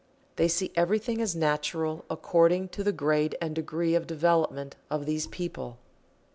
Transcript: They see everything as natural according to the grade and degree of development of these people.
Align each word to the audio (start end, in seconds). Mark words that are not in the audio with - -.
They 0.35 0.47
see 0.47 0.71
everything 0.75 1.21
as 1.21 1.35
natural 1.35 2.05
according 2.09 2.69
to 2.69 2.83
the 2.83 2.91
grade 2.91 3.37
and 3.39 3.53
degree 3.53 3.93
of 3.93 4.07
development 4.07 4.75
of 4.89 5.05
these 5.05 5.27
people. 5.27 5.77